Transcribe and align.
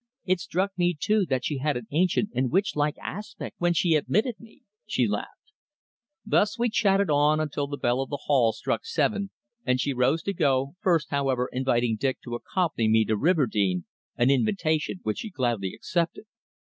It 0.25 0.39
struck 0.39 0.71
me, 0.79 0.97
too, 0.99 1.27
that 1.27 1.45
she 1.45 1.59
had 1.59 1.77
an 1.77 1.85
ancient 1.91 2.31
and 2.33 2.49
witch 2.49 2.75
like 2.75 2.97
aspect 2.97 3.57
when 3.59 3.73
she 3.73 3.93
admitted 3.93 4.39
me," 4.39 4.63
she 4.87 5.07
laughed. 5.07 5.53
Thus 6.25 6.57
we 6.57 6.69
chatted 6.71 7.11
on 7.11 7.39
until 7.39 7.67
the 7.67 7.77
bell 7.77 7.99
on 7.99 8.09
the 8.09 8.21
Hall 8.25 8.51
struck 8.51 8.83
seven 8.83 9.29
and 9.63 9.79
she 9.79 9.93
rose 9.93 10.23
to 10.23 10.33
go, 10.33 10.73
first, 10.81 11.11
however, 11.11 11.49
inviting 11.53 11.97
Dick 11.97 12.19
to 12.23 12.33
accompany 12.33 12.87
me 12.87 13.05
to 13.05 13.15
Riverdene, 13.15 13.85
an 14.17 14.31
invitation 14.31 15.01
which 15.03 15.19
he 15.21 15.29
gladly 15.29 15.71
accepted. 15.71 16.25